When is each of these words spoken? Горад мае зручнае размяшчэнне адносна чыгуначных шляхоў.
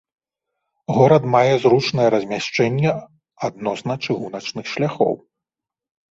Горад 0.95 1.23
мае 1.33 1.55
зручнае 1.65 2.07
размяшчэнне 2.15 2.93
адносна 3.49 3.93
чыгуначных 4.07 4.65
шляхоў. 4.73 5.13